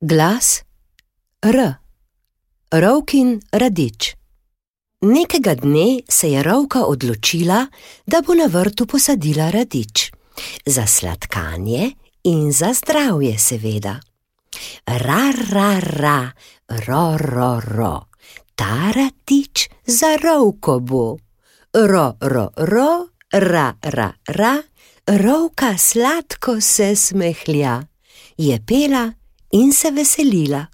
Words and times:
Glas 0.00 0.60
R. 1.40 1.74
Rovkin 2.70 3.40
radič. 3.52 4.12
Nekega 5.00 5.54
dne 5.54 6.00
se 6.08 6.28
je 6.28 6.42
rovka 6.42 6.84
odločila, 6.84 7.66
da 8.06 8.20
bo 8.20 8.34
na 8.34 8.44
vrtu 8.44 8.86
posadila 8.86 9.48
radič. 9.50 10.12
Za 10.66 10.86
sladkanje 10.86 11.90
in 12.24 12.52
za 12.52 12.74
zdravje, 12.76 13.38
seveda. 13.38 13.96
Ra, 14.84 15.32
ra, 15.50 15.80
ra, 15.80 16.32
ro, 16.68 17.16
ro, 17.16 17.60
ro, 17.64 18.06
ta 18.54 18.92
radič 18.92 19.68
za 19.86 20.16
rovko 20.20 20.80
bo. 20.80 21.16
Ro, 21.72 22.16
ro, 22.20 22.50
ro, 22.56 23.08
ra, 23.32 23.72
ra, 23.82 24.12
ra, 24.28 24.62
rovka 25.06 25.78
sladko 25.78 26.60
se 26.60 26.96
smehlja. 26.96 27.82
Je 28.36 28.60
pela 28.66 29.12
in 29.56 29.72
se 29.72 29.90
veselila. 29.90 30.66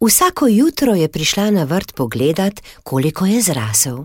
Vsako 0.00 0.46
jutro 0.46 0.94
je 0.94 1.08
prišla 1.08 1.50
na 1.50 1.64
vrt 1.64 1.94
pogledat, 1.94 2.60
koliko 2.82 3.26
je 3.26 3.42
zrasel. 3.42 4.04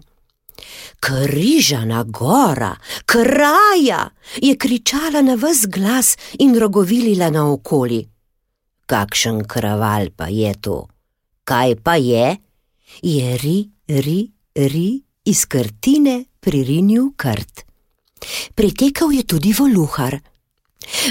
Križana 1.00 2.04
gora, 2.04 2.76
kraja, 3.06 4.10
je 4.42 4.56
kričala 4.56 5.22
na 5.22 5.36
vse 5.36 5.68
glas 5.68 6.18
in 6.40 6.56
rogovilila 6.60 7.30
naokoli. 7.30 8.06
Kakšen 8.86 9.44
kraval 9.48 10.12
pa 10.16 10.28
je 10.28 10.54
to? 10.62 10.88
Kaj 11.44 11.76
pa 11.84 11.96
je? 11.96 12.38
Je 13.02 13.38
ri, 13.38 13.70
ri, 13.88 14.20
ri 14.56 15.02
iz 15.26 15.46
krtine 15.46 16.26
pririnil 16.40 17.14
krt. 17.18 17.66
Pritekal 18.56 19.12
je 19.12 19.24
tudi 19.24 19.54
voluhar. 19.54 20.20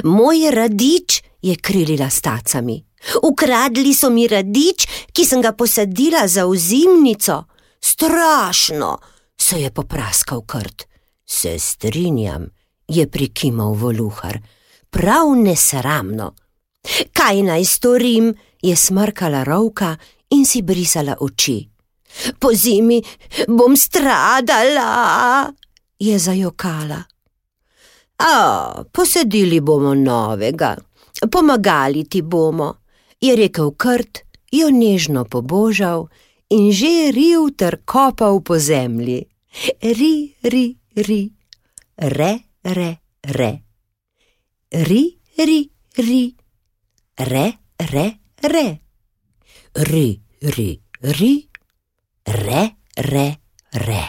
Moj 0.05 0.51
radič, 0.51 1.23
je 1.43 1.57
krilila 1.57 2.11
stacami. 2.11 2.85
Ukradli 3.23 3.95
so 3.95 4.11
mi 4.11 4.29
radič, 4.29 4.87
ki 5.13 5.25
sem 5.25 5.41
ga 5.41 5.53
posadila 5.53 6.29
za 6.29 6.47
ozimnico. 6.47 7.45
Strašno, 7.81 8.99
se 9.37 9.61
je 9.61 9.71
popraskal 9.71 10.43
krt. 10.43 10.87
Se 11.27 11.59
strinjam, 11.59 12.47
je 12.89 13.07
prikimal 13.07 13.73
voluhar. 13.73 14.41
Prav 14.91 15.35
nesramno. 15.37 16.35
Kaj 17.13 17.43
naj 17.43 17.65
storim, 17.65 18.35
je 18.63 18.77
smrkala 18.77 19.45
rovka 19.45 19.97
in 20.31 20.45
si 20.47 20.63
brisala 20.63 21.17
oči. 21.21 21.69
Po 22.39 22.51
zimi 22.55 23.03
bom 23.49 23.77
stradala, 23.77 25.53
je 25.99 26.19
zajokala. 26.19 27.03
A, 28.19 28.83
posedili 28.93 29.61
bomo 29.61 29.95
novega, 29.95 30.77
pomagali 31.31 32.05
ti 32.05 32.23
bomo, 32.23 32.75
je 33.21 33.37
rekel 33.37 33.73
Krt, 33.77 34.25
jo 34.53 34.71
nežno 34.71 35.25
pobožal 35.25 36.09
in 36.51 36.73
že 36.75 37.11
ril 37.15 37.51
ter 37.55 37.83
kopal 37.87 38.43
po 38.43 38.59
zemlji. 38.59 39.27
Ri, 39.83 40.35
ri, 40.43 40.79
ri, 40.95 41.23
re, 41.99 42.33
re, 42.63 42.91
re. 43.23 43.53
Ri, 44.71 45.03
ri, 45.39 45.61
ri, 45.99 46.23
re, 47.19 47.47
re, 47.79 48.07
re. 48.43 48.67
Ri, 49.75 50.09
ri, 50.43 50.71
ri, 51.03 51.33
re, 52.27 52.63
re, 52.97 53.29
re. 53.73 54.05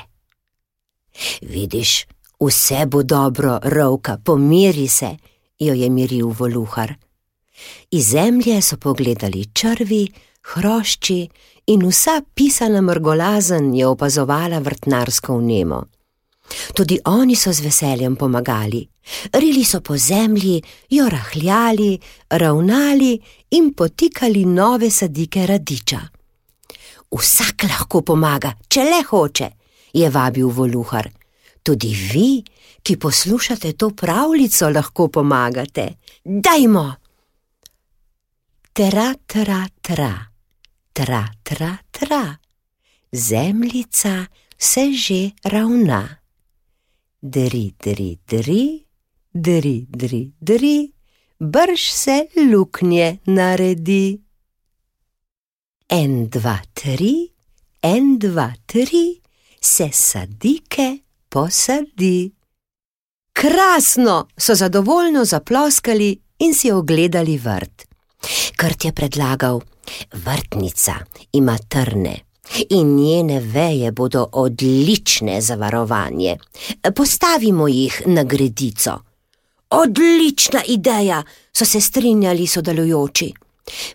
Vidiš, 1.41 2.05
vse 2.41 2.85
bo 2.85 3.03
dobro, 3.03 3.59
rovka, 3.63 4.17
pomiri 4.17 4.88
se, 4.88 5.17
jo 5.65 5.73
je 5.73 5.89
miril 5.89 6.33
voluhar. 6.39 6.93
Iz 7.91 8.09
zemlje 8.09 8.61
so 8.61 8.77
pogledali 8.77 9.45
črvi, 9.53 10.07
hrošči 10.53 11.27
in 11.67 11.85
vsa 11.87 12.21
pisana 12.33 12.81
mrgolazen 12.81 13.75
je 13.75 13.87
opazovala 13.87 14.59
vrtnarsko 14.59 15.37
vnemo. 15.37 15.83
Tudi 16.73 17.00
oni 17.05 17.35
so 17.35 17.53
z 17.53 17.63
veseljem 17.63 18.16
pomagali, 18.16 18.88
rili 19.33 19.63
so 19.66 19.81
po 19.81 19.97
zemlji, 19.97 20.61
jo 20.89 21.09
rahljali, 21.09 22.00
ravnali 22.29 23.19
in 23.51 23.73
potikali 23.73 24.45
nove 24.45 24.89
sadike 24.89 25.45
radiča. 25.45 26.01
Vsak 27.11 27.63
lahko 27.63 28.01
pomaga, 28.01 28.53
če 28.67 28.83
le 28.83 29.03
hoče, 29.03 29.50
je 29.94 30.09
vabil 30.09 30.47
voluhar. 30.47 31.09
Tudi 31.63 31.94
vi, 32.13 32.44
ki 32.84 32.97
poslušate 32.97 33.74
to 33.74 33.90
pravljico, 33.90 34.69
lahko 34.69 35.08
pomagate. 35.08 35.88
Dajmo! 36.24 36.96
Tra, 38.74 39.14
tra, 39.28 39.68
tra, 39.81 40.14
tra, 40.94 41.28
tra, 41.44 41.78
tra, 41.92 42.38
zemljica 43.12 44.25
se 44.58 44.94
že 44.94 45.30
ravna. 45.44 46.18
Dri, 47.22 47.74
dri, 47.84 48.18
dri, 48.28 48.86
dri, 49.34 49.86
dri, 49.90 50.31
dri, 50.40 50.92
brž 51.40 51.92
se 51.92 52.28
luknje 52.52 53.18
naredi. 53.25 54.22
En, 55.90 56.30
dva, 56.30 56.62
tri, 56.74 57.31
en, 57.81 58.18
dva, 58.19 58.53
tri, 58.66 59.22
se 59.62 59.90
sadike 59.92 61.03
posadi. 61.30 62.41
Krasno 63.41 64.28
so 64.38 64.56
zadovoljno 64.56 65.25
zaploskali 65.25 66.18
in 66.40 66.53
si 66.53 66.72
ogledali 66.72 67.38
vrt. 67.38 67.85
Krt 68.56 68.85
je 68.85 68.91
predlagal: 68.91 69.62
Vrtnica 70.13 70.94
ima 71.34 71.57
trne 71.57 72.19
in 72.69 72.96
njene 72.96 73.40
veje 73.40 73.91
bodo 73.91 74.28
odlične 74.31 75.41
za 75.41 75.56
varovanje. 75.56 76.38
Postavimo 76.96 77.68
jih 77.68 78.01
na 78.06 78.24
gredico. 78.24 79.00
Odlična 79.69 80.62
ideja, 80.68 81.24
so 81.53 81.66
se 81.66 81.81
strinjali 81.81 82.47
sodelujoči. 82.47 83.34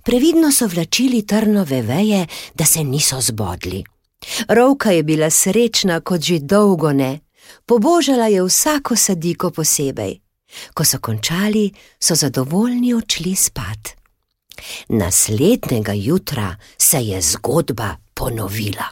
Previdno 0.03 0.53
so 0.53 0.67
vlačili 0.67 1.27
trnove 1.27 1.83
veje, 1.83 2.27
da 2.55 2.65
se 2.65 2.85
niso 2.85 3.21
zbodli. 3.21 3.85
Rovka 4.49 4.91
je 4.91 5.03
bila 5.03 5.31
srečna 5.31 6.01
kot 6.01 6.21
že 6.21 6.39
dolgo 6.39 6.93
ne, 6.93 7.21
pobožala 7.67 8.27
je 8.27 8.43
vsako 8.43 8.97
sadiko 8.97 9.51
posebej. 9.51 10.21
Ko 10.75 10.84
so 10.84 10.99
končali, 10.99 11.73
so 12.01 12.15
zadovoljni 12.15 12.95
odšli 12.95 13.34
spat. 13.37 13.97
Naslednjega 14.89 15.93
jutra 15.93 16.56
se 16.79 17.01
je 17.01 17.21
zgodba 17.21 17.97
ponovila. 18.15 18.87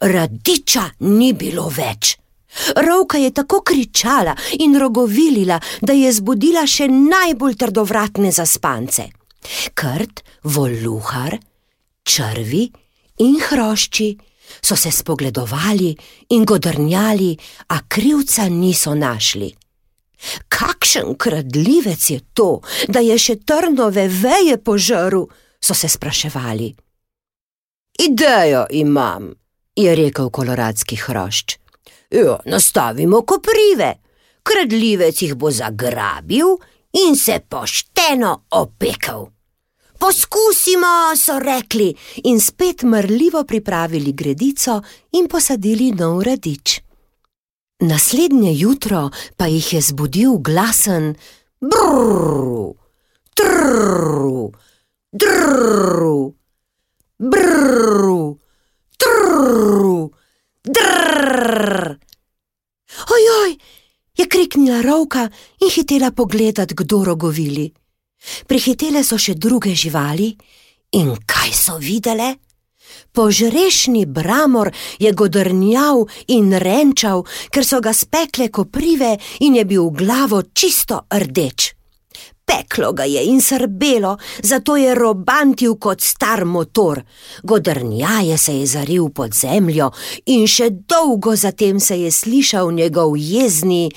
Radiča 0.00 0.90
ni 1.00 1.32
bilo 1.32 1.68
več. 1.68 2.16
Rovka 2.76 3.18
je 3.18 3.30
tako 3.30 3.60
kričala 3.60 4.36
in 4.58 4.78
rogovilila, 4.78 5.60
da 5.80 5.92
je 5.92 6.12
zbudila 6.12 6.66
še 6.66 6.88
najbolj 6.88 7.56
trdovratne 7.58 8.32
zaspance. 8.32 9.08
Krt, 9.74 10.22
voluhar, 10.44 11.38
črvi 12.02 12.68
in 13.18 13.40
hrošči 13.48 14.08
so 14.62 14.76
se 14.76 14.90
spogledovali 14.90 15.96
in 16.28 16.44
godrnjali, 16.44 17.36
a 17.68 17.78
krivca 17.88 18.48
niso 18.48 18.94
našli. 18.94 19.54
Kakšen 20.48 21.14
kradljivec 21.18 22.10
je 22.10 22.20
to, 22.34 22.60
da 22.88 23.00
je 23.00 23.18
še 23.18 23.36
trnove 23.44 24.08
veje 24.08 24.56
požrl, 24.56 25.26
so 25.60 25.74
se 25.74 25.88
spraševali. 25.88 26.74
Idejo 27.98 28.66
imam, 28.70 29.32
je 29.76 29.94
rekel 29.94 30.30
koloradski 30.30 30.96
hrošč. 30.96 31.58
Jo, 32.10 32.38
nastavimo 32.46 33.22
koprive, 33.22 33.94
kradljivec 34.42 35.22
jih 35.22 35.34
bo 35.34 35.50
zagrabil 35.50 36.56
in 37.06 37.16
se 37.16 37.40
pošteno 37.48 38.44
opekel. 38.50 39.33
Poskusimo, 39.98 41.14
so 41.16 41.38
rekli, 41.38 41.94
in 42.24 42.40
spet 42.40 42.82
mrljivo 42.82 43.44
pripravili 43.44 44.12
gredico 44.12 44.82
in 45.10 45.28
posadili 45.28 45.92
nov 45.92 46.22
radič. 46.22 46.80
Naslednje 47.80 48.52
jutro 48.54 49.10
pa 49.36 49.46
jih 49.46 49.72
je 49.72 49.80
zbudil 49.80 50.38
glasen 50.38 51.14
brrrr, 51.60 52.74
trrrr, 53.34 54.50
drrrr, 55.12 56.32
brrrr, 57.18 58.34
trrrr, 58.98 60.08
drrrr. 60.64 61.96
Ojoj, 63.14 63.56
je 64.16 64.26
kriknila 64.28 64.82
rovka 64.82 65.28
in 65.60 65.70
hitela 65.70 66.10
pogledat, 66.10 66.72
kdo 66.72 67.04
rogovili. 67.04 67.72
Prihitele 68.46 69.04
so 69.04 69.18
še 69.18 69.34
druge 69.34 69.74
živali 69.74 70.32
in 70.98 71.14
kaj 71.26 71.52
so 71.52 71.78
videle? 71.78 72.34
Požrešni 73.12 74.06
bramor 74.06 74.70
je 74.98 75.12
godrnjal 75.12 76.04
in 76.34 76.52
renčal, 76.58 77.24
ker 77.50 77.64
so 77.64 77.80
ga 77.80 77.92
spekle 77.94 78.50
koprive 78.50 79.16
in 79.46 79.56
je 79.56 79.64
bil 79.64 79.88
v 79.88 80.04
glavo 80.04 80.42
čisto 80.52 81.06
rdeč. 81.10 81.74
Peklo 82.44 82.92
ga 82.92 83.04
je 83.08 83.22
in 83.24 83.40
srbelo, 83.40 84.18
zato 84.42 84.76
je 84.76 84.94
robantil 84.94 85.78
kot 85.80 86.00
star 86.00 86.44
motor. 86.44 87.00
Godrnjaje 87.42 88.38
se 88.38 88.58
je 88.58 88.66
zaril 88.66 89.08
pod 89.08 89.32
zemljo 89.32 89.90
in 90.26 90.46
še 90.46 90.68
dolgo 90.70 91.36
zatem 91.36 91.80
se 91.80 92.00
je 92.00 92.10
slišal 92.12 92.72
njegov 92.72 93.16
jezni 93.16 93.88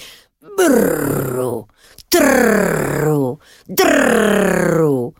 brrru, 0.57 1.67
trrru, 2.09 3.39
drrru, 3.67 5.13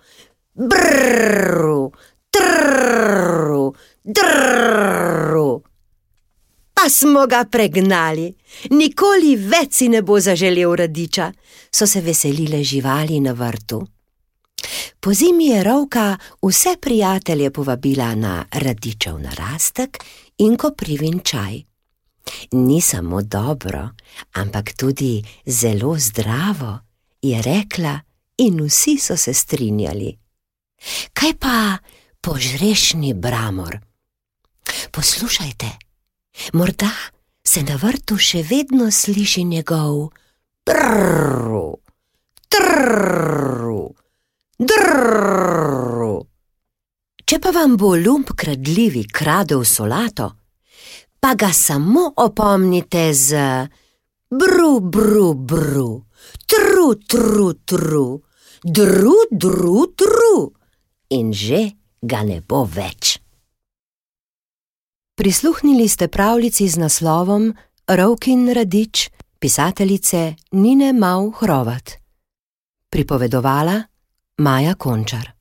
brrru, 0.54 1.92
trrru, 2.30 3.76
drrru. 4.04 5.62
Pa 6.74 6.90
smo 6.90 7.26
ga 7.28 7.44
pregnali, 7.52 8.30
nikoli 8.70 9.36
več 9.36 9.82
si 9.82 9.90
ne 9.90 10.02
bo 10.02 10.20
zaželel 10.20 10.76
radiča, 10.76 11.32
so 11.72 11.88
se 11.88 12.02
veselile 12.02 12.64
živali 12.64 13.20
na 13.20 13.34
vrtu. 13.34 13.82
Po 15.00 15.14
zimi 15.14 15.48
je 15.48 15.64
rovka 15.64 16.18
vse 16.42 16.76
prijatelje 16.82 17.52
povabila 17.52 18.16
na 18.16 18.46
radičev 18.52 19.20
narastek 19.20 19.98
in 20.38 20.58
koprivin 20.58 21.20
čaj. 21.24 21.67
Ni 22.52 22.82
samo 22.82 23.22
dobro, 23.22 23.90
ampak 24.34 24.74
tudi 24.74 25.24
zelo 25.46 25.96
zdravo, 26.00 26.80
je 27.22 27.42
rekla, 27.42 28.00
in 28.38 28.62
vsi 28.62 28.98
so 28.98 29.18
se 29.18 29.34
strinjali. 29.34 30.18
Kaj 31.14 31.34
pa 31.40 31.78
požrešni 32.22 33.14
bramor? 33.14 33.80
Poslušajte, 34.92 35.68
morda 36.54 36.92
se 37.44 37.64
na 37.64 37.76
vrtu 37.76 38.18
še 38.18 38.44
vedno 38.44 38.92
sliši 38.92 39.44
njegov 39.44 40.10
brrru, 40.66 41.78
trrru, 42.50 43.84
drrru. 44.60 46.16
Če 47.28 47.40
pa 47.44 47.52
vam 47.52 47.78
bo 47.78 47.96
lump 47.96 48.34
kradljivi 48.36 49.08
kradel 49.12 49.64
solato, 49.66 50.30
pa 51.20 51.36
ga 51.36 51.54
samo 51.54 52.14
opomnite 52.16 53.14
z 53.14 53.38
bru, 54.30 54.80
bru, 54.80 55.34
bru, 55.34 56.06
tru, 56.48 56.96
tru, 56.96 57.54
tru, 57.54 58.22
dru, 58.64 59.16
dru, 59.32 59.78
tru 59.96 60.54
in 61.10 61.32
že 61.34 61.72
ga 62.02 62.24
ne 62.24 62.42
bo 62.42 62.66
več. 62.66 63.18
Prisluhnili 65.18 65.88
ste 65.90 66.08
pravljici 66.08 66.68
z 66.70 66.78
naslovom 66.78 67.54
Rovkin 67.88 68.54
Radič, 68.54 69.10
pisateljice 69.40 70.36
Nine 70.52 70.94
Mau 70.94 71.32
Hrovat. 71.32 71.98
Pripovedovala 72.90 73.82
Maja 74.38 74.76
Končar. 74.76 75.37